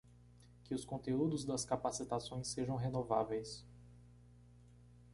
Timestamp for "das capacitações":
1.45-2.47